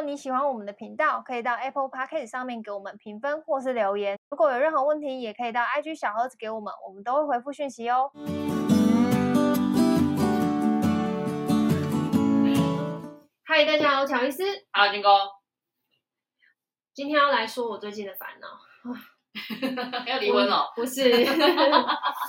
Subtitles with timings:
[0.00, 4.18] 果你喜欢我们的频道，可以到 Apple Podcast 上面给我们评分或是留言。
[4.30, 8.10] 如果有任何问题，也可以到 IG 小盒子给我们，我们都会回复讯息哦。
[13.44, 14.42] 嗨，大家好，乔伊斯。
[14.72, 15.10] 好，金哥。
[16.94, 18.48] 今天要来说我最近的烦恼。
[20.06, 20.72] 要离婚了？
[20.74, 21.02] 不是，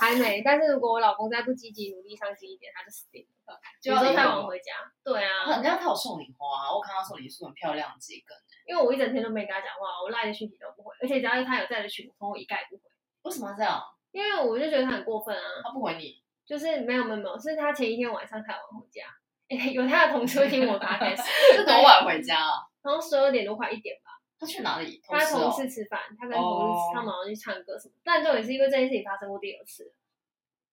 [0.00, 0.42] 还没。
[0.44, 3.58] 但是如果我老公再不积极努力上进一点，他就死定了。
[3.82, 4.72] 有时候太晚回家。
[5.02, 5.50] 对啊。
[5.50, 8.36] 人家他有送你花，我看他送礼物很漂亮，几根。
[8.66, 12.82] 因为我一整天都没跟他讲话，我赖的讯息都不回，而且只要是他有在的群，我一概不回。
[13.22, 13.82] 为什么这样？
[14.12, 15.42] 因为我就觉得他很过分啊。
[15.64, 16.22] 他不回你？
[16.46, 19.02] 就是没有没有没有，是他前一天晚上太晚回家。
[19.48, 21.22] 哎， 有他的同事听我 podcast，
[21.54, 22.52] 是多晚回家啊？
[22.82, 24.01] 然后十二点多快一点吧。
[24.42, 25.00] 他去哪里？
[25.06, 27.94] 他同事吃饭，他跟同事他们好像去唱歌什么。
[28.02, 29.94] 但这也是因为这件事情发生过第二次。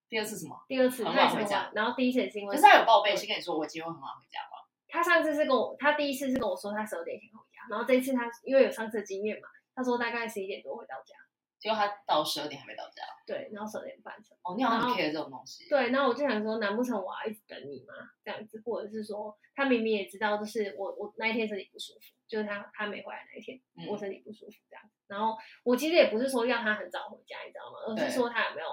[0.09, 0.59] 第二次什么？
[0.67, 1.69] 第二次很晚回家。
[1.75, 2.55] 然后第一次也是因为。
[2.55, 4.65] 可是他有报备，先跟你说我今天会很晚回家吧。
[4.87, 11.13] 他上次是跟我，他第一次是跟我说他十二点前回家，然后这一次他因为有上次的经验嘛，他说大概十一点多回到家。
[11.59, 13.03] 结果他到十二点还没到家。
[13.27, 14.33] 对，然后十二点半才。
[14.43, 15.67] 哦，你好像 care 这种东西。
[15.69, 17.93] 对，然后我就想说，难不成我要一直等你吗？
[18.23, 21.99] 这样子，或者是说，他明明也知道，就是我我那一天身体不舒服。
[22.27, 24.85] 就是他他没回来那一天，我身体不舒服这样。
[24.85, 28.03] 嗯、然后我其实也不是说要他很早回家，你知道吗？
[28.03, 28.67] 而是说他有没有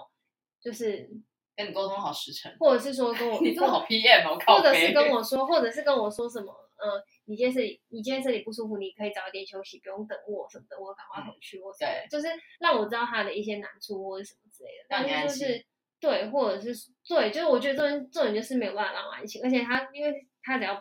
[0.61, 1.09] 就是
[1.57, 6.53] 跟你沟通好时辰，或者是说跟我 你这么好 PM 哦，或者是跟我说，或者是跟我说什么？
[6.77, 11.61] 呃，你今天身体你今天身体不舒服，你可以早一点休息，不用等我什么的，我赶快回去。
[11.61, 14.87] 我、嗯、对，就是让我知道他的一些难处或者什么之类的。
[14.89, 15.65] 让你就是。
[15.99, 20.79] 对，或者是对，就是我觉得这种这种就是没有办法让我安心，而且他因为他只要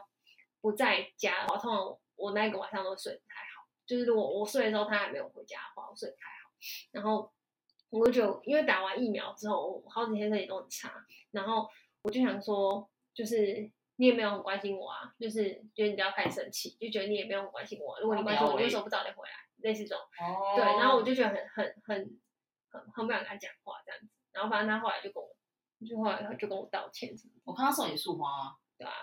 [0.59, 1.97] 不在家的话，通常。
[2.17, 6.49] 我那个晚上都睡不太好，就是如果我睡的时候他还没有回家的话，我睡不太好。
[6.93, 7.29] 然后
[7.89, 10.93] 我就因为打完疫苗之后，我好几天身体都很差。
[11.31, 11.67] 然后
[12.03, 17.99] 我就想说，就是你也没有很关心我啊，就是觉得你不要太生气，就觉得你也没有很关心我。
[17.99, 19.33] 如果你关心我，你为什么不早点回来？
[19.57, 20.03] 类似这种。
[20.19, 20.55] 哦。
[20.55, 21.97] 对，然后我就觉得很很很
[22.69, 24.07] 很很不想跟他讲话这样子。
[24.31, 25.29] 然后反正他后来就跟我，
[25.87, 27.33] 就后来就跟我道歉什么。
[27.45, 28.55] 我看他送你束花啊。
[28.77, 28.93] 对啊。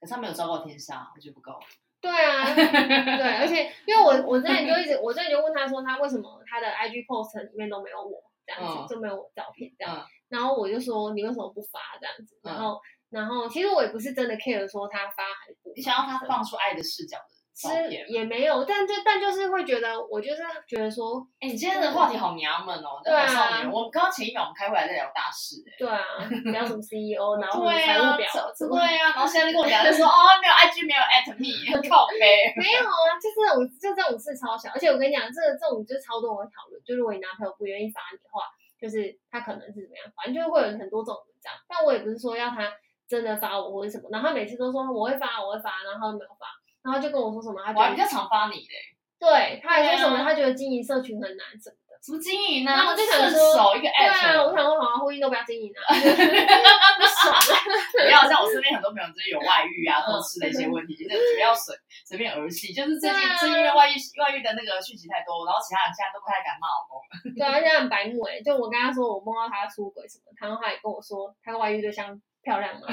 [0.00, 1.58] 可是他没有昭告天下，我觉得不够。
[2.00, 12.80] 对啊， 对，而且因为我我之前就一直，我之前就问他说，他为什么他的 IG post 里面都没有我这样子，嗯、就没有我照片这样，嗯、然后我就说你为什么不发这样子，然后、嗯、
[13.12, 17.24] 然后其实我也不是真的 care 说他发还是不，你想要他放出爱的视角的。
[17.54, 17.74] 其实
[18.08, 26.00] 也没有，但就但就是会觉得，我就是觉得说，哎、欸，你今天的话题好娘们哦，对啊，我刚刚前一秒我们开会还在聊大事，哎，对啊，
[26.48, 28.24] 聊什么 CEO， 然后财务表，
[28.72, 31.52] 对啊，然后现在就跟我讲，就说哦，没有 IG，没有 at me，
[31.92, 38.48] 靠北，没有啊，就这种就这种事超小，而且我跟你讲，这个这种就是超多人会讨论，就如果你男朋友不愿意发你的话，
[38.80, 42.64] 就是他可能是怎么样，反正就会有很多种文章，但我也不是说要他
[43.12, 46.46] 真的发我或者什么，然后他每次都说我会发，我会发，然后他都没有发。
[46.82, 48.74] 然后就跟我说什么，他觉得我还比较常发你嘞。
[49.20, 51.92] 对，他还说什么，他觉得经营社群很难什么的。
[52.02, 52.74] 什么经营呢？
[52.74, 55.78] 那我就想说，一个 app 对啊，我想说，好像婚姻都不要经营了。
[55.94, 57.54] 不爽了。
[58.02, 61.70] 不要像我身边很多朋友，就是有外遇啊、偷吃的一些问题，就是不要随
[62.02, 62.74] 随便儿戏。
[62.74, 66.98] 就是最近最近因为外遇外遇的那个讯息太多，然后其他人现在都不太敢骂老公。
[67.38, 68.42] 对啊，现在很白目哎。
[68.42, 72.10] 就我跟他说我梦到他出轨什么，他的话也跟我说他跟外遇对象。
[72.42, 72.86] 漂亮吗？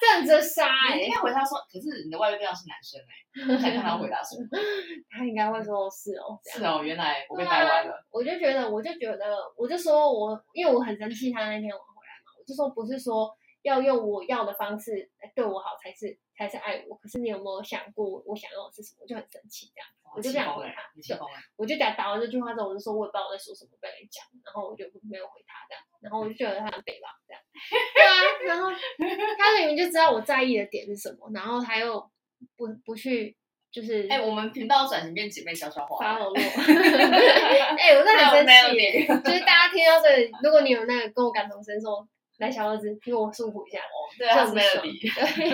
[0.00, 0.96] 站着杀哎！
[0.96, 4.46] 你应该回答说，可是你的外遇对象是男生哎、欸， 我想看他回答什么。
[5.10, 7.94] 他应该会说是哦，是哦，原来我被带歪了。
[8.10, 13.30] 我就觉得，我就觉得，我就说我，因为我很生气，他那天晚回来嘛，我就说不是说
[13.62, 19.02] 要用我要的方式来对我好才是才是爱我，可是你有没有想过我想要的是什么？
[19.02, 20.90] 我就很生气这样，我就这样回他。
[21.56, 27.42] 我就打打完这句话之后，我就说我也不知道我在说什么，不跟你讲，然后我就没有回他这样，然后我就觉得他很北吧这样。
[27.94, 28.70] 对啊，然后
[29.38, 32.00] 他明明就知道我在意的点是什么，然后他又
[32.56, 33.36] 不不去，
[33.70, 36.34] 就是哎、欸，我们频道转型变姐妹悄悄话，发了我，
[37.76, 42.06] 哎，我真的很生气，就是大家听到这里，如果你有那个跟我感同身受，
[42.40, 44.98] 来小儿子听我诉苦一下哦，对啊，没有理，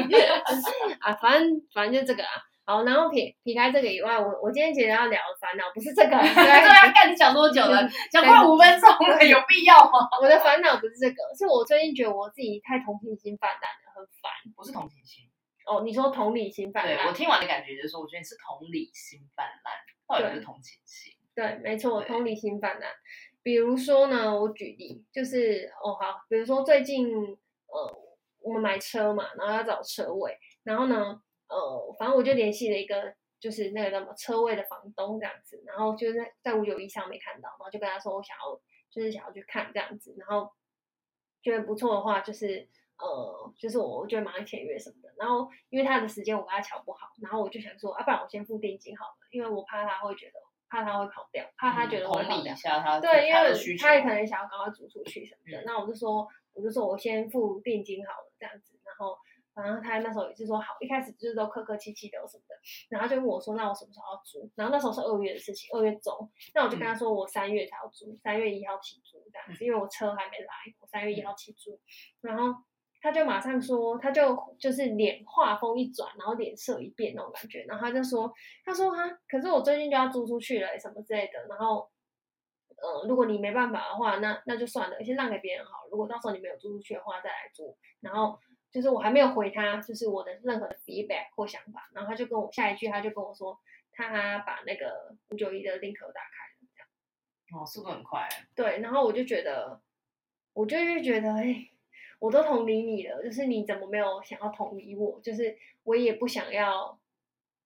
[0.09, 0.23] 对
[1.01, 2.31] 啊，反正反正就这个啊。
[2.67, 6.19] 好，然后撇撇开这个以外，我我今天其实要聊的烦恼不是这个。
[6.19, 7.79] 对，对啊，看你讲多久了，
[8.11, 10.03] 讲快五分钟了，有必要吗？
[10.21, 14.33] 我的烦恼不是这个，是我最近觉得我自己太同情心泛滥了，很烦。
[14.57, 15.23] 不是同情心
[15.65, 16.97] 哦，你说同理心泛滥。
[16.97, 19.71] 对，我听完的感觉就是说，我觉得你是同理心泛滥，
[20.09, 21.13] 或者是同情心。
[21.37, 22.91] 对，对，没错，同理心泛滥。
[23.47, 27.99] 比如说呢，我举例就是哦好，比如说最近呃
[28.41, 31.23] 我们买车嘛，然后要找车位，然后呢。
[31.49, 38.61] 呃，反正我就联系了一个，就是那个什么车位的房东这样子，然后就在在五九一上没看到，然后就跟他说我想要，
[38.91, 40.51] 就是想要去看这样子，然后
[41.45, 42.69] 觉得不错的话，就是
[42.99, 45.15] 呃，就是我我就马上签约什么的。
[45.17, 52.55] 然后因为他的时间我跟他乔不好，然后我就想说，啊，不然我先付定金好了，因为我怕他会觉得，怕他会跑掉，怕他觉得我会跑掉。
[52.55, 55.63] 嗯、对，因为他也可能想要赶快租出去什么的。
[55.65, 59.17] 那、嗯、我就说，我就说我先付定金好了，这样子，然后。
[59.57, 62.55] 然后他那时候也是说好，一开始就是都客客气气的什么的，
[62.91, 64.53] 然后就问我说，那我什么时候要租？
[64.55, 66.13] 然后那时候是二月的事情，二月中，
[66.53, 71.81] 那我就跟他说我三月才要租，三月一号起租这样子，因为我车还没来，我三月一号起租。
[72.21, 72.53] 然后
[73.01, 78.33] 他就马上说，他就就是脸画风一转，然后脸色一变那种感觉，然后他就说，
[78.65, 81.91] 他说哈，可是我最近就要租出去了什么之类的，然后
[82.77, 88.39] 呃，如果你没办法的话，那那就算了，先让给别人好，如果到时候你没有租出去的话再来租，然后。
[88.69, 93.59] 就是我还没有回他，就是我的任何的 feedback 或想法，然后他就跟我下一句，他就跟我说，
[93.91, 97.63] 他把那个五九一的 link 打开了，这样。
[97.63, 98.29] 哦，速度很快。
[98.55, 99.81] 对，然后我就觉得，
[100.53, 101.71] 我就会觉得，哎、欸，
[102.19, 105.21] 我都同理你了，就是你怎么没有想要同理我？
[105.23, 106.99] 就是我也不想要，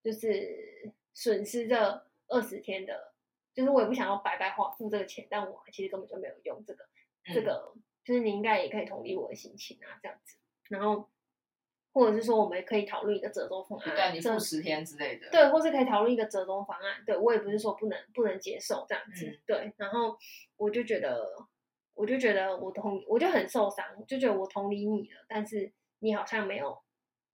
[0.02, 3.12] 就是损失这二十天的，
[3.54, 6.84] 就是我也不想要白白花付这个钱，但我其实根本就没有用这个，
[7.28, 7.72] 嗯、这个
[8.04, 10.36] 就是你应该也可以同理我的心情啊，这样子。
[10.68, 11.08] 然后，
[11.92, 17.02] 或者是说，我们可以讨论一个折中方案，对，你付十天之类的，对，或是可以讨论一个折中方案。
[17.04, 19.72] 对，我也不是说不能不能接受这样子，嗯、对。
[19.76, 20.16] 然后
[20.56, 21.46] 我就觉得，
[22.00, 26.78] 我就觉得我同，我就很受伤，就觉得我同理你了，但是你好像没有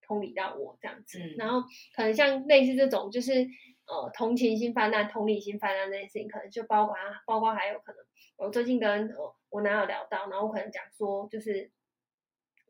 [0.02, 1.18] 同理到我这样子。
[1.20, 1.62] 嗯、然后
[1.94, 3.46] 可能像类似这种，就是
[3.86, 6.96] 呃，同情心泛滥、同理心泛滥这件事情，可能就包括
[7.26, 8.04] 包括还有可能，
[8.36, 11.70] 我最近跟我我男友聊到，然后我可能讲说，就是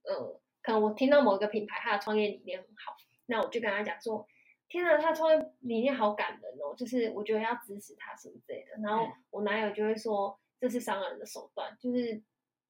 [0.04, 0.40] 呃。
[0.62, 2.96] 可能我听到某一个品牌，他的创业理念很好，
[3.26, 4.26] 那我就跟他讲说
[4.69, 12.23] ：“天啊，他创业理念好感人哦，就是我觉得要支持他什么之类的。”然后我男友就会说：“这是商人的手段，就是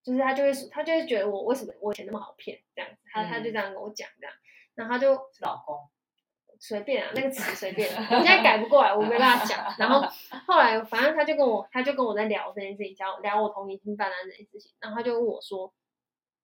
[0.02, 4.34] 就是他就会他就会觉得我为什么我钱那么好骗这样子，他他就这样跟我讲这样，
[4.74, 5.78] 然后他就老公
[6.58, 9.74] 随便啊，那个词 随便，我现在改不过来，我没办法讲。
[9.78, 10.00] 然后
[10.46, 15.72] 后来反正他就跟我他就跟我在聊这件事情，聊聊我同理心泛滥这件事情，然后他就问我说。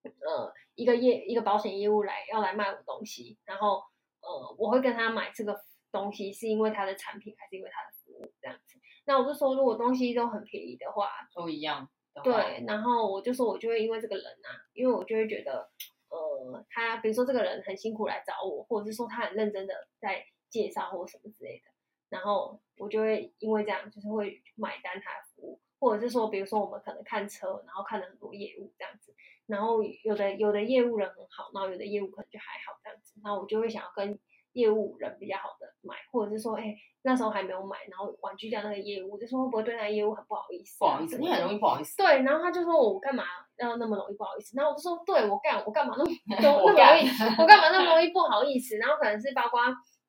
[0.05, 3.85] 呃，一个业一个保险业务来要来卖我东西，然后
[4.21, 5.57] 呃，我会跟他买这个
[5.93, 8.72] 东西，是因为他的产品还是因为他的服务这样子？
[9.05, 11.89] 那我就说，如果东西都很便宜的话，都一样。
[12.23, 15.71] 对，然后我就说，我就会因为这个人啊，因为我就会觉得，
[16.09, 21.71] 呃，他比如说这个人很辛苦来找我，或者是说他很认真的在介绍或什么之类的，
[22.11, 29.15] 然后我就会因为这样，就是会买单他的服务，或者是说，比如说我们可能看车，然后看了很多业务这样子。
[29.47, 34.19] 然后有的有的业务人很好，然后有的业务可能就还好这样子，然后我就会想要跟
[34.53, 35.62] 业务人比较好的
[35.93, 40.79] 买，或者是说，哎，那时候还没有买，然后婉拒掉那个业务，就说会不会对那个业务很不好意思？
[40.79, 41.97] 不好意思，你很容易不好意思。
[41.97, 43.25] 对，然后他就说我干嘛
[43.59, 44.57] 要那么容易不好意思？
[44.57, 46.11] 然后我就说，对我干我干嘛那么
[46.41, 47.09] 多 那么容易？
[47.41, 48.77] 我干嘛那么容易不好意思？
[48.79, 49.61] 然后可能是包括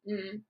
[0.06, 0.44] 嗯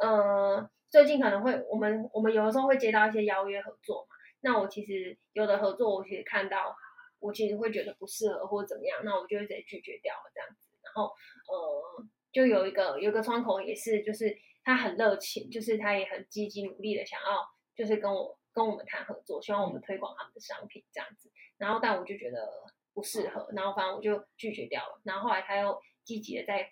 [0.00, 6.74] 呃，最近可能会我们我们有的时候会接到一些邀约合作嘛，那我其实有的合作我其实看到。
[7.20, 10.68] 我其实会觉得不适合或者怎么样，那我就会直接拒绝掉了这样子。
[10.84, 11.06] 然后，
[11.48, 14.32] 呃，就有一个有一个窗口也是，就是
[14.68, 21.30] 他很热情，就是他也很积极努力的想要，就是跟我跟我们谈合作，希望我们推广他们的商品这样子。
[21.56, 22.46] 然后，但我就觉得
[22.92, 25.00] 不适合，然后反正我就拒绝掉了。
[25.04, 26.70] 然后后来他又积极的在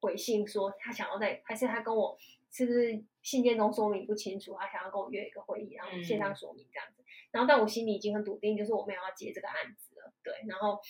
[0.00, 2.16] 回信说，他想要在，还是他跟我
[2.52, 7.02] 是不是信件中说明不清楚，他想要跟我约一个会议，然后线上说明这样子。
[7.32, 10.12] 然后，但我心里已经很笃定，就是我没有要接这个案子了。
[10.22, 10.80] 对，然后，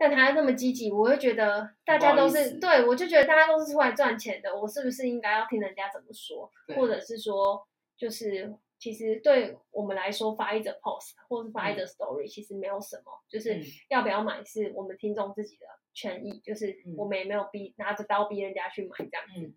[0.00, 6.50] 但他那么积极，我会觉得大家都是对，我就觉得大家都是出来赚钱的，我是不是应该要听人家怎么说？
[6.74, 19.40] 或者是说，就是其实对我们来说，发一则 post 或是发一则 story，、嗯、其实没有什么，就是要不要买是我们听众自己的权益，就是我们也没有逼拿着刀逼人家去买这样子。
[19.46, 19.54] 嗯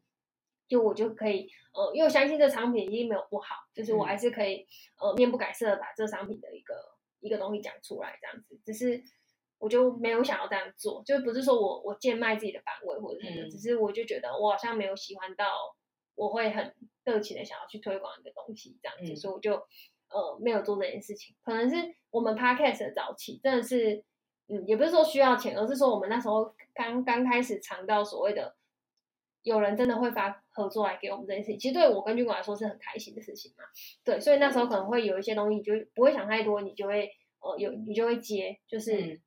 [0.65, 4.65] 就我就可以，呃，因为我相信这商品一定没有不好，就是我还是可以，
[4.99, 6.73] 呃，面不改色的把这商品的一个
[7.19, 8.59] 一个东西讲出来，这样子。
[8.65, 9.03] 只是
[9.63, 15.45] 我就没有想要这样做，就不是说我我贱卖自己的版位或者什么，嗯、只是我就觉得我好像没有喜欢到，
[16.15, 19.53] 我会很热情的想要去推广一个东西这样子，嗯、所以我就
[20.09, 21.35] 呃没有做这件事情。
[21.43, 21.77] 可能是
[22.11, 24.03] 我们 Podcast 的早期真的是，
[24.49, 28.55] 嗯，也不是说需要钱，而是说我们那时候刚刚开始尝到所谓的。
[29.43, 33.65] 有人真的会发合作来给我们这件事情，其实对我跟军管来说是很开心的事情嘛。
[34.01, 39.21] 对，所以那时候可能会有一些东西，你就不会想太多，你就会呃有你就会接，就是、嗯、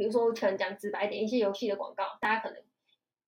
[0.00, 2.56] 比如说可能讲直白点，一些游戏的广告，大家可能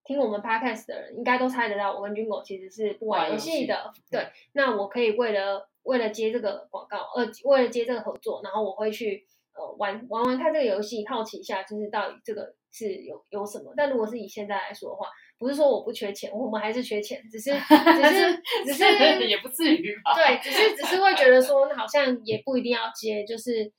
[0.04, 3.92] 听我们 podcast 的人应该都猜得到，我跟军狗其实是不玩游戏的。
[4.10, 13.74] 对，嗯、那我可以为了为了接这个广告，呃，为了接这个合作，然后我会去呃玩玩玩看这个游戏，好奇一下，就是到底这个是有有什么。
[13.76, 18.84] 但如果是以现在来说的话，不是说我不缺钱，我们还是缺钱，只是 只是只是
[19.28, 20.14] 也不至于吧？
[20.14, 23.70] 对，只是只是会觉得说好像也不一定要接，就是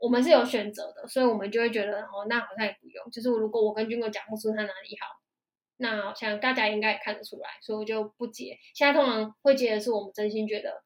[0.00, 3.10] 我们是有选择的，所以我们就会觉得哦，那好像也不用。
[3.12, 5.06] 就是如果我跟军哥讲不出他哪里好，
[5.76, 8.58] 那好像大家应该也看得出来，所以我就不接。
[8.74, 10.82] 现在通常会接的是我们真心觉得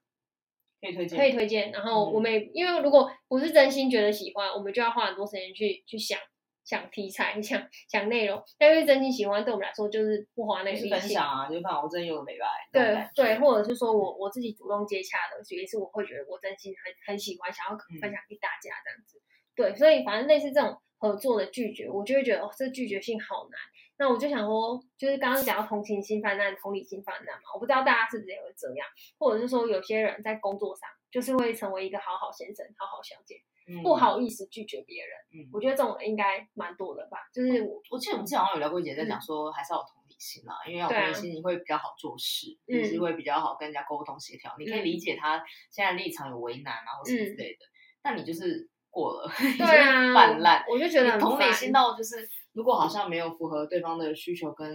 [0.81, 1.71] 可以推荐，可以推荐。
[1.71, 6.19] 然后我们、嗯、因为如果不是真心觉得喜欢，我们就要花很多时间去去想。
[6.65, 10.91] 想题材， 想想内容，但是真心喜欢，对我们来说就是不花那个力气。
[10.91, 12.47] 分享啊，就怕我真有美白。
[12.73, 19.19] 对对，或者是说我我自己主动接洽的，所以是我会觉得我真心很很喜欢，想要分享给大家这样子。
[19.19, 23.61] 嗯、对，所以反正类似这种合作的拒绝，我就会觉得哦，这拒绝性好难。
[23.97, 28.85] 那我就想说，就是刚刚讲到同情心泛滥、同理心泛滥嘛，我不知道大家是不是也会这样，
[29.19, 33.37] 或者是说有些人在工作上就是会成为一个好好先生、好好小姐。
[33.83, 37.19] 不好意思拒绝别人，嗯，我觉得这种应该蛮多的吧。
[37.33, 44.55] 就是我，我记得我们之前好像有聊过一节，在讲说还是要有同理心啦，因为要有同理心你会比较好做事，就是会比较好跟人家沟通协调。
[44.59, 47.61] 你可以理解他现在立场有为难啊，或什么之类的。
[48.03, 54.69] 但你就是过了，对啊，泛滥，我就觉得同理心到就是，如果好像没有符合对方的需求跟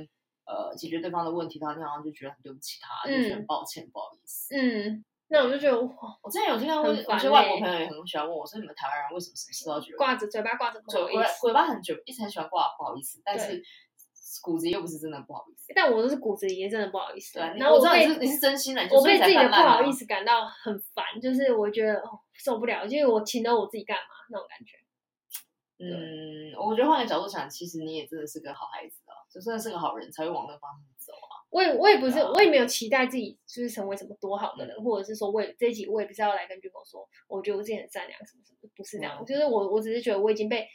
[0.46, 5.06] 呃解决对方的问题的话，你好像就觉得很对不起他，就是很抱歉，不好意思，嗯。
[5.32, 5.94] 那我就觉得哇，
[6.24, 13.62] 我之前有听到，有些外国朋友也很喜欢问我，说你们台湾人为什么什么事都要觉得挂着嘴巴挂着不好意思，嘴巴很久，一直很喜欢挂不好意思，但是
[14.42, 15.72] 骨子又不是真的不好意思。
[15.76, 17.40] 但我都是骨子里也真的不好意思。
[17.40, 24.78] 对，然后我知道你是你是真心的，我被自己的不好意思感到很烦，就是我觉得哦受不了，因为我请了我自己干嘛那种感觉。
[25.82, 31.19] 嗯，我觉得换个角度想，其实你也真的是个好孩子啊，就真的是个好人才会往那个方向走啊。
[31.50, 39.18] 我也我也不是，我也没有期待自己就是成为什么多好的人，嗯、或者是说，我也这一集我也不是要来跟军哥说，我觉得我自己很善良什么什么，不是这样。
[39.20, 40.68] 嗯、就是我我只是觉得我已经被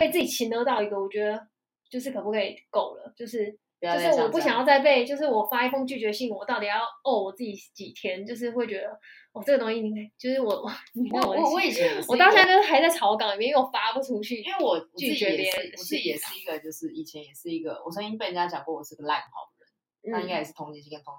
[0.00, 1.46] 被自己情勒到一个，我觉得
[1.90, 8.88] 就是可不可以够了，就是就是我不想要再被，就是我发一封拒绝信，我到底要哦我自己几天，就是会觉得
[9.32, 10.48] 哦这个东西应该就是我
[11.12, 19.52] 我我我以前我到现在就是还在草稿里面，因为我发不出去，因为我拒绝别人，我自己也是一个，就是以前也是一个，我曾经被人家讲过我是个烂好。
[20.06, 21.14] 那应该也是同情心跟同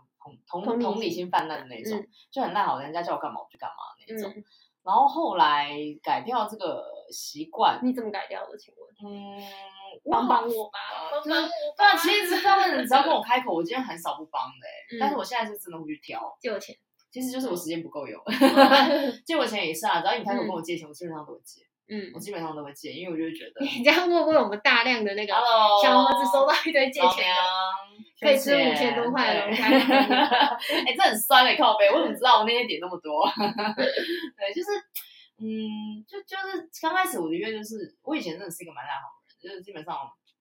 [0.47, 3.75] 同同同理心泛滥的那种，嗯、就很烂好，人家叫我干嘛我就干嘛
[4.07, 4.31] 那种。
[4.35, 4.43] 嗯、
[4.83, 8.57] 然后后来改掉这个习惯，你怎么改掉的？
[8.57, 9.11] 请问？
[9.11, 9.41] 嗯，
[10.09, 10.79] 帮帮我吧，
[11.11, 11.49] 帮帮我。
[11.77, 14.97] 对啊，其实这样的人只要跟我 开口，我今天很少不帮的、欸。
[14.97, 16.75] 嗯、但是我现在是真的会去挑借我钱，
[17.11, 18.21] 其实就是我时间不够用。
[19.25, 21.66] 借我钱也是啊，只要你开口跟我借钱，我基本上都会借。
[21.89, 25.33] 嗯，我基本上都会借，因为我就会觉得你这样会不会我们大量的那个
[25.81, 27.41] 小盒子收到一堆借钱的，
[28.19, 29.63] 可以吃五千多块的龙虾？
[30.85, 33.25] 哎，这很酸的靠背，我怎么知道我那天点那么多？
[34.35, 34.69] 对，就是，
[35.39, 39.07] 嗯，就就是刚开始我的愿就是，我以前真的是一个蛮大好
[39.41, 39.95] 人，就是基本上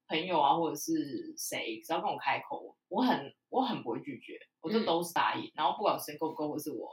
[0.09, 6.89] 朋友啊或者是谁只要跟我开口，我很我很不会拒绝，我就都是答应，然后不管时间够不够，或是我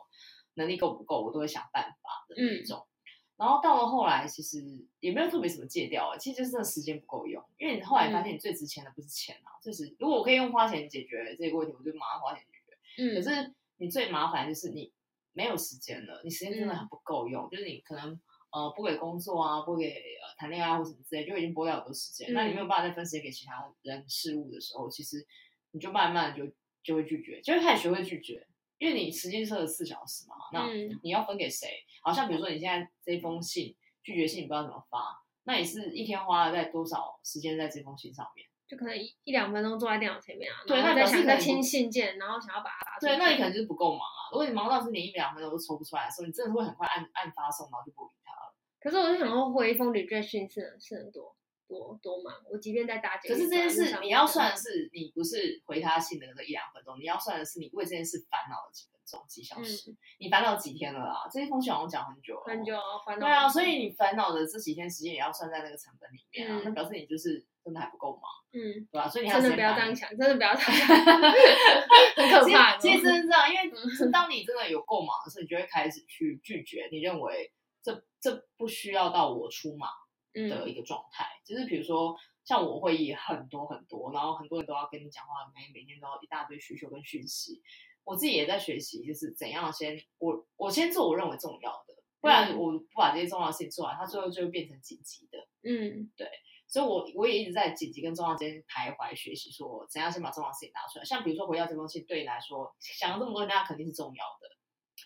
[0.54, 2.86] 能力够不够，我都会想办法的那种。
[3.36, 4.62] 然后到了后来，其实
[5.00, 7.42] 也没有特别什么戒掉啊，其实就是真的时间不够用。
[7.58, 13.02] 因为你后来发现，你最值钱的不是钱啊，嗯、就是如果我可以用花钱解决这个问题，我就马上花钱解决。
[13.02, 14.92] 嗯，可是你最麻烦就是你
[15.32, 18.20] 没有时间了，你时间真的很不够用，嗯、就是你可能
[18.52, 22.30] 呃不给工作啊，不给呃谈恋爱或什么之类，就已经拨掉很多时间。
[22.30, 25.26] 嗯、那你没有办法再分时间给其他人事物的时候，其实
[25.72, 26.46] 你就慢慢就
[26.84, 28.46] 就会拒绝，就会开始学会拒绝。
[28.78, 30.68] 因为你时间设了四小时嘛，那
[31.02, 31.68] 你要分给谁？
[32.02, 38.46] 好像比如说你现在这一封信拒绝信，你不知道怎么发，那你是一天花了在多少时间在这封信上面？
[38.66, 43.12] 就可能一一两分钟坐在电脑前面啊，对，那在想在清信件，然后想要把它发出去。
[43.12, 44.32] 对，那你可能就是不够忙啊。
[44.32, 48.54] 如果你忙到是连一两分钟都抽不出来的时候，你真的是会很快按按发送，然后就不理他了。
[48.80, 51.36] 可是我就想说，回一封 reject 信是是很多。
[51.74, 53.28] 多多忙，我即便在大街。
[53.28, 59.90] 可是这件事，你要算的是你不是回他信的那个一两分钟，你要算的是你为这件事烦恼了几分钟、几小时。
[59.90, 61.28] 嗯、你烦恼几天了啦？
[61.32, 62.44] 这些东西好像讲很久了。
[62.46, 63.26] 很久，烦恼。
[63.26, 66.70] 对啊，所以你烦恼的这几天时间也要算在那个成本里面啊。
[66.70, 68.22] 表示你就是真的还不够忙。
[68.52, 69.08] 嗯，对吧？
[69.08, 70.86] 所以你还真的不要这样想，真的不要这样想，
[72.16, 72.76] 很可怕。
[72.78, 76.88] 其实真是这样，因为当你真的有够忙的时候，你就会开始去拒绝。
[76.92, 77.52] 你认为
[77.82, 79.88] 这这不需要到我出马
[80.34, 82.16] 的一个状态，嗯、就是比如说。
[82.46, 87.62] 像我会议很多很多，然后很多人都要跟你讲话，每每天都要一大堆需求跟讯息。
[88.04, 95.38] 我自己也在学习，就是怎样先我我先做我认为重要的，不然我不把这些重要的事情做完，它最后就会变成紧急的。
[95.62, 96.28] 嗯，对，
[96.68, 101.04] 所以我我也一直在紧急跟重要之间徘徊学习，说怎样先把重要的事情拿出来。
[101.06, 104.50] 像比如说回到这东西，对你来说想了这么多，大家肯定是重要的，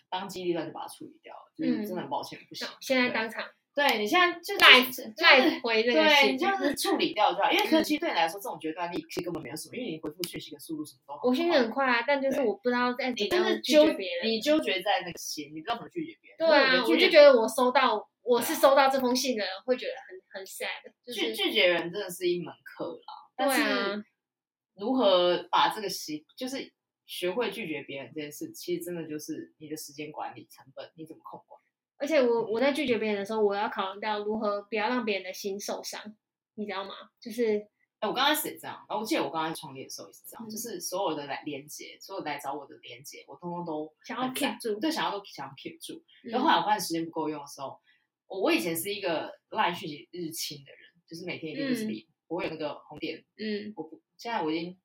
[0.09, 2.67] 当机立断就把它处理掉了，就是真的很抱歉，不行。
[2.81, 4.79] 现在当场对你现在就赖
[5.17, 7.49] 赖回这个对，你就是处理掉就好。
[7.51, 11.29] 因为可能其实对你来说，这种决断力其实根本没有什么，因为你回复讯息的速度什么都。
[11.29, 16.37] 我讯息很快啊，但就是我不知道在你就是纠别人，你纠结在那个心，你不知道怎么拒绝别人。
[16.37, 20.67] 对啊，我就觉得我收到，我是收到这封信的人，会觉得很很 sad。
[21.13, 24.03] 拒拒绝人真的是一门课啦，但是
[24.75, 26.73] 如何把这个习，就是
[27.05, 31.61] 学会拒绝别人这件事，其实真的就是你的时间管理成本，你怎么控管？
[31.99, 36.01] 而且我我在拒绝别人的时候，我要考虑到如何不要让别人的心受伤，
[36.55, 36.93] 你知道吗？
[37.19, 37.57] 就是，
[37.99, 46.01] 哎，我刚开始也这样，然后我记得我刚开始创业的时候也是这样，嗯、就是所有的来连接，所有来找我的连接，我通通都想要 keep 住，对，想要都想要 keep 住。
[46.23, 47.77] 然后后来我发现时间不够用的时候，
[48.27, 54.79] 我我以前是一个赖讯息日清的人，就是每天一定都是零，我会有那个红点，嗯，我不，现在我已经。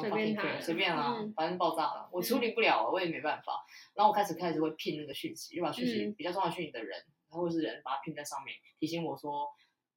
[0.00, 3.64] 随便随便啦，反正爆炸了，我处理不了，我也没办法。
[3.94, 6.98] 然后我开始开始会拼那个讯息，就把讯息比较重要讯息的人，
[7.30, 9.48] 然后是人，把它拼在上面，提醒我说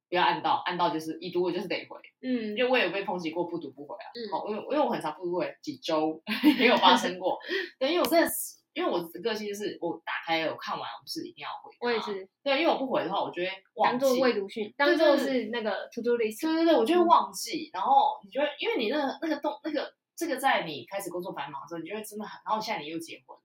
[0.08, 1.98] 不要按到，按到就是已读，我就是得回。
[2.20, 4.06] 嗯，因为我也有被抨击过不读不回啊。
[4.30, 6.22] 好，因为因为我很常不读不回，几周
[6.58, 7.38] 也有发生过。
[7.78, 8.57] 对，因为我真的是。
[8.74, 11.74] 因为我的个性就是，我打开，我看完，我是一定要回。
[11.80, 12.28] 我也是。
[12.44, 13.98] 对，因为我不回的话，我就会忘记。
[13.98, 16.42] 当做未读讯，当做是那个 to do list。
[16.42, 17.70] 对对对，我就会忘记。
[17.72, 22.40] 然后你就会，因为你那个那个动那个这个，在你开始工作繁忙的时候，你就会真的很。
[22.46, 23.42] 然后现在你又结婚了，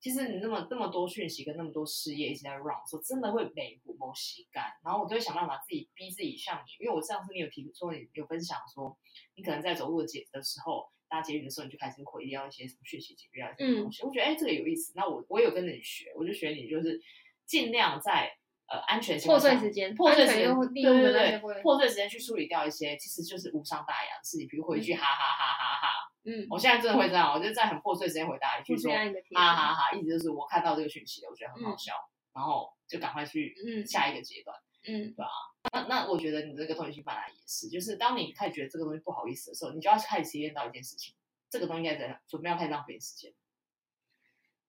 [0.00, 4.64] 其实你那么那么多讯息跟那么多事业一直在 run，说真的会累不毛洗干。
[4.82, 8.96] 然后我就会想办法自己逼自己像你，因为我上次你有提说你有分享说，
[9.34, 10.88] 你可能在走路的节的时候。
[11.10, 14.02] 搭捷运的时候，你就开始回掉一些什么讯息，解决掉一些东西。
[14.02, 14.92] 嗯、我觉得哎，这个有意思。
[14.94, 16.98] 那我我有跟着你学，我就学你，就是
[17.44, 18.32] 尽量在
[18.68, 25.88] 呃安全破碎时间，破碎时间，对对对，破碎时间去处理掉一些，其实就是无伤大雅的事情，比如回一句哈哈哈哈哈。
[26.22, 28.92] 嗯，我现在真的会这样，我就在很破碎时间回答一句说
[29.34, 34.56] 哈哈哈，意思就是我看到这个讯息了，我觉得很好笑，嗯、然后就赶快去下一个阶段。
[34.84, 35.30] 嗯，对啊？
[35.72, 41.14] 那那我觉得你这个同理心本来也是，就是当你开始觉得这个东西不好意思的时候，你就要开始体验到一件事情，
[41.50, 43.34] 这个东西应该怎样，准备要开始浪费时间。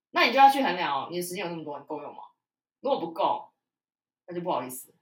[0.10, 2.24] 那你就要去衡量哦，你的时间有那么多，你够用吗？
[2.82, 3.54] 如果不够，
[4.28, 4.94] 那就不好意思。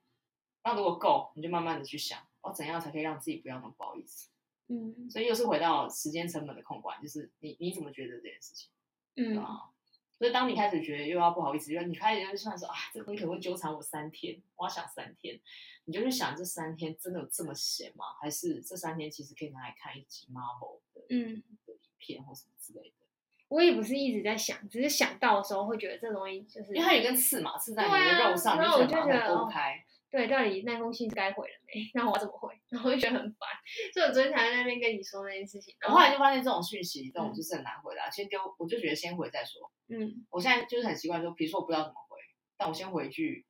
[0.63, 4.29] 那如果够，你就慢慢的去想，我怎样才可以让自己不要那么不好意思。
[4.67, 8.69] 嗯，所以又是回到时间成本的控管，就是你你怎么觉得这件事情？
[9.15, 9.71] 嗯啊。
[10.19, 15.39] 所以，当你开始觉得又要不好意思，又你开始就算说啊，这个东西可能会纠缠我三天，我要想三天，
[15.85, 18.03] 你就去想这三天真的有这么闲吗？
[18.21, 23.05] 还是这三天其实可以拿来看一集 Marvel 的嗯的影片或什么之类的？
[23.47, 29.81] 我也不是一直在想，只是想到的时候会觉得这东西就是，因为它有根刺嘛，刺在你的肉上，啊、你就觉得拨开。
[30.11, 31.73] 对，到底那封信该回了没？
[31.93, 32.53] 那我怎么回？
[32.69, 33.47] 然后我就觉得很烦，
[33.93, 35.75] 所以我昨天才在那边跟你说那件事情。
[35.79, 38.09] 然后，后来就发现这种讯息，这种就是很难回答。
[38.09, 39.71] 先丢，我就觉得先回再说。
[39.87, 42.17] 嗯，我现在就是很习惯说，比如说我不知道怎么回，
[42.57, 43.45] 但我先回一句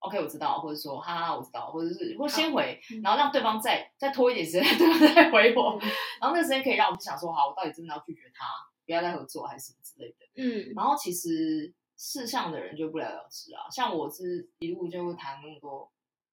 [0.00, 5.78] ，OK，我知道，或者说哈哈，我知道，或者是或先回，然后让对方再再拖一点时间，对方再回我。
[6.20, 8.46] 然后那个时间可以让我们想说，好，我到底真的要拒绝他，
[8.84, 10.26] 不要再合作，还是什么之类的。
[10.36, 15.90] 嗯，然后其实事项的人就不了了之啊，像我是一路就会谈那么多。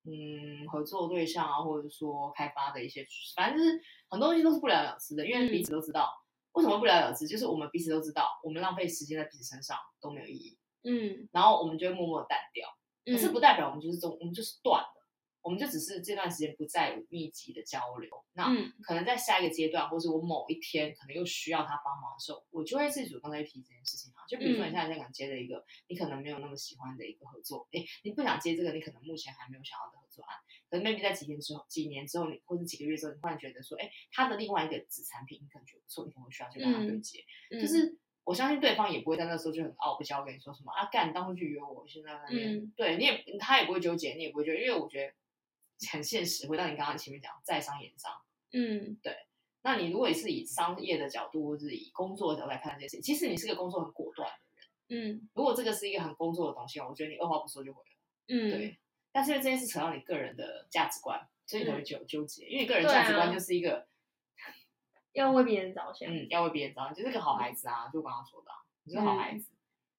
[0.09, 10.57] 嗯，合作对象啊，或者说开发的一些，反正就是很多东西都是不了了之的，因为彼此都知道、嗯、为什么不了了之，就是我们彼此都知道，我们浪费时间在彼此身上都没有意义。
[10.83, 12.67] 嗯，然后我们就会默默淡掉，
[13.05, 14.95] 可是不代表我们就是中，我们就是断了。
[15.41, 24.27] 我们就只是这段时间不再有密集的交流，那可能在下一个阶段，或是我某一天可能又需要他帮忙的时候，我就会自己主动在提这件事情啊。
[24.27, 29.98] 就比如说你现在在想接了一个你可能没有那么喜欢的一个合作，哎，你不想接这个，你可能目前还没有想要的合
[30.69, 37.23] 可能 maybe 在几年之后、几年之后，你或者几个月之后，你忽然觉得说，哎，他的另外一个子产品你可能觉得不错，你可能需要去跟他对接。
[37.51, 45.13] 就是我相信对方也不会在那时候就很傲不骄，跟你说什么啊，干，你当初去约我，现在那边，对你也他也不会纠结，你也不会觉得，因为我觉得。
[45.93, 48.11] 很现实，回到你刚刚前面讲，在商言商，
[48.51, 49.15] 嗯，对。
[49.61, 55.29] 那你如果也是以商业的角度，或者是以工作的角度来看这件事情，其实你是个工作很果断的人，嗯。
[55.33, 57.89] 如果这个是一个很工作的东西，我觉得你二话不说就回了，
[58.27, 58.77] 嗯，对。
[59.11, 63.87] 但是因为这件事扯到你个人的价值观，所以你会纠纠结，因为你个人价值观就是一个
[65.13, 68.51] 要为别人着想，嗯，要为别人着想，就是个好孩子啊，就刚刚说的，
[68.83, 69.49] 你是个好孩子。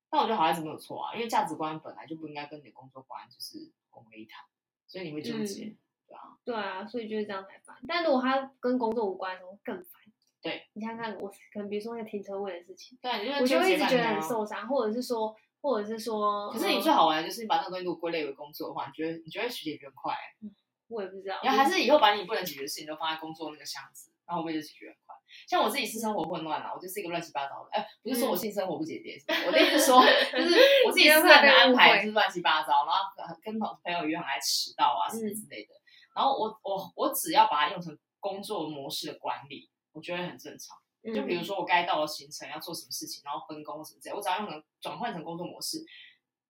[0.09, 4.45] 但我觉得好孩子没有错啊，因为价值观本来就不应该跟你的工作观就是混为一谈。
[4.87, 7.77] 所以你会纠结，嗯、对啊，对啊，所以就是这样才烦。
[7.87, 10.01] 但如果他跟工作无关的时候更烦。
[10.43, 20.15] 对，你想想看，我可能比如说那个停车位的事情，对，我就会一直觉得很受伤，或者是说，或者是说，可是你最好玩的就是你把那个东西如果归类为工作的话，你觉得你觉得解决很快。
[20.43, 20.51] 嗯，
[20.89, 21.39] 我也不知道。
[21.43, 25.15] 然后还是以后把你不能解决的事情都放在工作那个箱子，然后我们就解决很快？
[25.47, 27.69] 像我自己私生活混乱啊，我就是一个乱七八糟的。
[27.73, 35.75] 哎，不是说我性生活不检点，我的意思是说， 就是我自己私人的安排就是乱七八糟，然后跟朋朋友约很爱迟到啊什么之类的。
[36.15, 40.77] 然后我我我只要把它用成工作模式的管理，我觉得很正常。
[41.03, 45.85] 就比如说我该到的行程要做什么事情，然后分工什么之类，我只要用能转换成工作模式，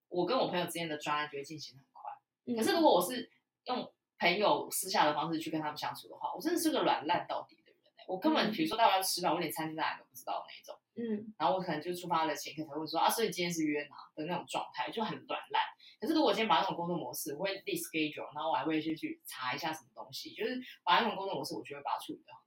[0.08, 2.56] 我跟我朋友之间的专案就会进行得很快。
[2.56, 3.30] 可是如果我是
[3.66, 10.76] 用朋友私下的方式去跟他们相处的话，我真的是个软烂到底的人，欸、我根本比如说大家要吃饭，我连餐厅在哪都不知道那一种。
[10.96, 15.62] 嗯，然后我可能就出发了前一刻才会说啊，所以今天是约哪的那种状态，就很软烂。
[16.00, 22.42] 可是如果我今天把那种工作模式，我会立 schedule，然后我还会去去查一下什么东西，就是把那种工作模式，我就会把它处理好。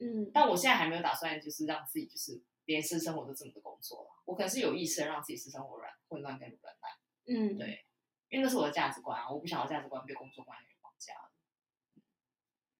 [0.00, 4.10] 嗯，但我现在还没有打算，就是让自己就是连私生活都这么的工作了。
[4.24, 6.92] 我可能是有意识的让自己私生活软混乱跟软烂。
[7.26, 7.84] 嗯，对，
[8.28, 11.14] 因为那是我的价值观啊，我不想要价值观被工作观念绑架。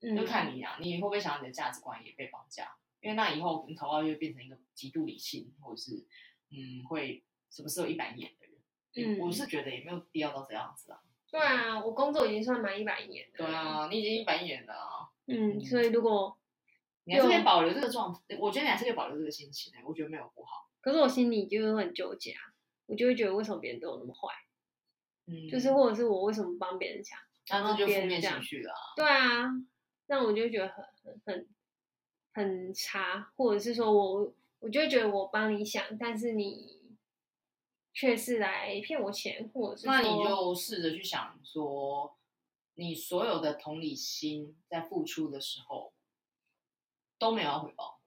[0.01, 2.75] 嗯，就看你啊，你会不会想要你的价值观也被绑架？
[3.01, 6.07] 因为那以后你头脑就会变成一个极度理性，或者是
[6.51, 9.19] 嗯，会什么时候一板一眼的人。
[9.19, 11.01] 嗯，我是觉得也没有必要到这样子啊。
[11.31, 13.39] 对啊，我工作已经算蛮一板一眼的。
[13.39, 15.09] 对啊，你已经一板一眼了啊。
[15.27, 16.37] 嗯，所以如果
[17.11, 20.71] 你还是可以保留这个状态，我觉得你还是可以保留这个心情的，我觉得没有不好。
[20.81, 22.41] 可是我心里就是很纠结啊，
[22.87, 24.33] 我就会觉得为什么别人对我那么坏？
[25.27, 27.19] 嗯，就是或者是我为什么帮别人想，
[27.49, 28.73] 然后就负面情绪了。
[28.97, 29.49] 对啊，
[30.07, 31.49] 那我就觉得很很很
[32.33, 36.81] 很差，或者是说我我就觉得我帮你想，但是你
[37.93, 42.17] 却是来骗我钱，或者是那你就试着去想说，
[42.75, 45.93] 你所有的同理心在付出的时候
[47.21, 48.01] 都没有要回报。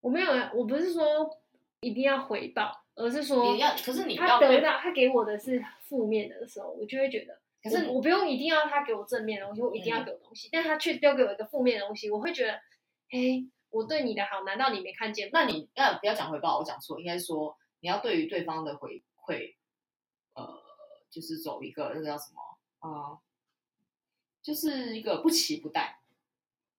[0.00, 1.40] 我没有，我不是说
[1.80, 2.84] 一定要回报。
[3.00, 12.60] 而是说，你要，可是你他得到他给我的是负面的时候，我就会觉得，可是我不用一定要他给我正面的东西，我一定要给我东西，嗯、但他却丢给我一个负面的东西，我会觉得，
[13.08, 15.30] 嘿，我对你的好，难道你没看见吗？
[15.34, 19.54] 那你那不要讲回报，我讲错，应该说你要对于对方的回馈，
[20.34, 20.60] 呃，
[21.08, 22.42] 就是走一个那个叫什么
[22.80, 23.20] 啊、呃，
[24.42, 25.97] 就是一个不期不待，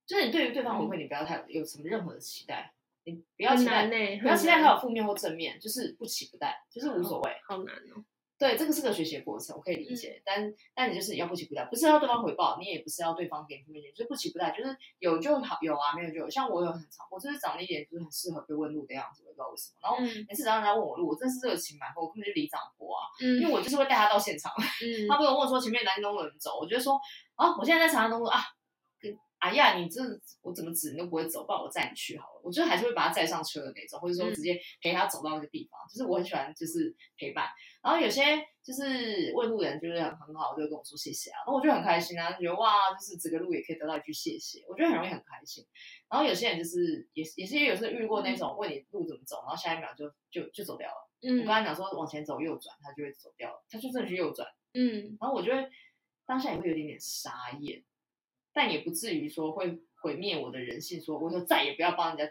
[0.09, 2.73] 就是你对于对方回馈，你不要太有什么任何的期待。
[3.03, 3.85] 你不要期待，
[4.19, 7.31] 不要期待他有负面或正面，就是不期不待，就是无所谓。
[7.47, 8.03] 好难哦。
[8.39, 10.19] 对，这个是个学习的过程，我可以理解。
[10.25, 16.29] 但但你就是要不期不待，不是要对方回报，你也不是要对方给你负面，就是不期不待，就是有就好，有啊，没有就有。
[16.29, 19.77] 像我有很长，我就是长了一点，就是很适合被问路的样子，我不知道为什么。
[19.83, 24.51] 然后每次只要人家问我路，我真是热情满腹，我根本就里长伯啊，因为我就是会带他到现场。
[25.07, 26.99] 他不跟我问说前面南京东路怎么走，我就说
[27.35, 28.39] 啊，我现在在长安东路啊。
[29.39, 30.01] 哎呀，你这
[30.41, 32.41] 我怎么指你都不会走，不然我载你去好了。
[32.43, 35.79] 我就还是会把他载上车的那种，或者说直接陪他走到那个地方。
[35.79, 37.47] 嗯、就是我很喜欢就是陪伴。
[37.81, 38.21] 然后有些
[38.61, 45.65] 就是问路人就是很很好，就会跟我说谢谢啊，然后我就很开心啊，觉得哇，就是这个路也可以得到一句谢谢，我觉得很容易很开心。
[46.09, 51.09] 然后有些人就是也也是有时候遇过那种问你路怎么走，然后下一秒就就就走掉了。
[51.21, 54.47] 嗯，我刚才讲说往前走右转，他就会走掉了，他就真的去右转。
[54.73, 55.69] 嗯，然后我觉得
[56.25, 57.81] 当下也会有点点傻眼。
[58.59, 62.29] 但也不至于说会毁灭我的人性，说我就再也不要帮人家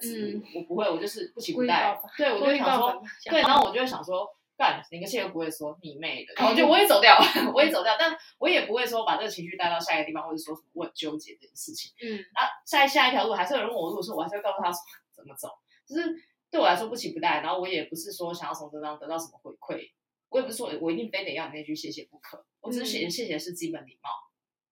[0.55, 1.99] 我不会，我就是不期不待。
[2.19, 7.17] 对，我就会想说，对，然后我就会想说，干，哪个谢都不会说，你妹的，然后我就 我也走掉，
[7.55, 11.91] 我也走掉，但我也不会说把这个情绪带到下一个地方，或者说什么我很纠结这件事情。
[12.03, 14.71] 嗯，啊，下下一条路还是有人问我路的时候，我还是会告诉他
[15.11, 15.49] 怎么走，
[15.89, 16.15] 就是
[16.51, 17.41] 对我来说不期不待。
[17.41, 19.91] 然后我也不是说想要从这当中得到什么回馈，
[20.29, 24.28] 我也不是说我一定非得要你那句谢谢不可，我只是写谢谢是基本礼貌。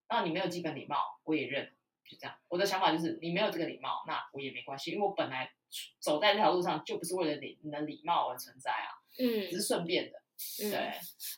[0.09, 1.73] 那你没有基本礼貌，我也认，
[2.05, 2.37] 就这样。
[2.49, 5.51] 我的想法就是，你没有这个礼貌，那我也没关系，因为我本来
[5.99, 10.23] 走在这条路上就不是为了你你的礼貌而存在啊，嗯，只是顺便的，
[10.59, 10.77] 对。
[10.77, 10.93] 嗯、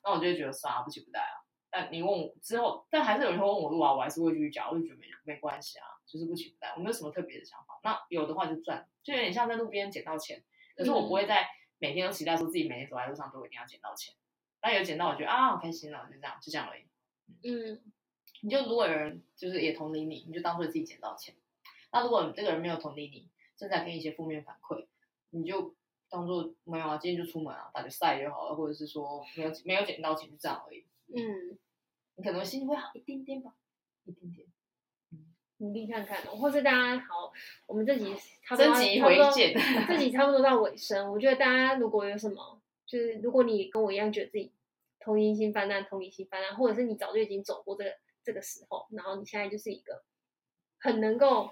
[0.04, 1.44] 那我就会觉得算了，不期不待啊。
[1.70, 7.78] 但你问我之后，但还是有人会问我路啊，我还是会继续讲，我就觉得没没关系啊，就是不期不待，我没有什么特别的想法。
[7.82, 10.42] 那有的话就赚，就有点像在路边捡到钱，
[10.76, 11.46] 可是我不会在
[11.78, 14.14] 每天都期待说自己每天走在路上都一定要捡到钱。
[14.62, 16.84] 那有捡到，我觉得啊，好开心啊，就这样，就这样而已。
[17.44, 17.92] 嗯。
[18.42, 21.34] 你就如果有人就是也同理你，你就当做自己捡到钱。
[21.90, 24.86] 那如果你这个人没有同理你，正在给你一些负面反馈，
[25.30, 25.74] 你就
[26.08, 30.84] 当做没有啊，今天就出门啊，打个赛就好了，或者是说没有没有捡到钱就这样而已。
[31.08, 31.58] 嗯，
[32.16, 33.54] 你可能心情会好一点点吧，
[34.04, 34.46] 一点点。
[35.10, 37.32] 嗯，努力看看，或是大家好，
[37.66, 39.54] 我们这集差不多，回见，
[39.88, 41.10] 这集差不多到尾声。
[41.10, 44.52] 我觉得大家如果有什么，就是如果你跟我一样觉得自己
[45.00, 47.90] 同情心泛滥，同理心泛滥，或者是你早就已经走过这个。
[48.28, 50.04] 这个时候然后你现在就是一个
[50.78, 51.50] 很能够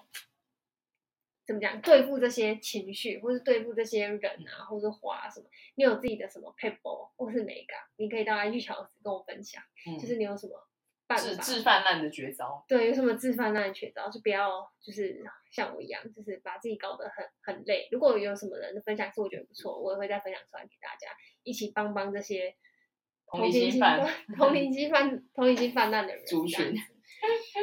[1.47, 9.63] 怎么讲对付这些情绪或是对付这些人啊或者花什么你有自己的什么 paper 或是哪一个你可以大家去小跟我分享
[9.99, 10.69] 就是你有什么
[11.07, 17.89] 办法泛滥的绝招对有什么治泛滥的绝招就不要就是像我一样就是把自己搞得很很累。
[17.91, 21.09] 如果有什么人的分享是我觉得不错我也会再分享出来给大家
[21.43, 22.55] 一起帮帮这些
[23.31, 26.75] 同理心泛，同理心泛，同理心泛滥的人族群。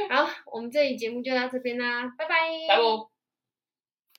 [0.10, 2.36] 好，我们这期节目就到这边啦，拜拜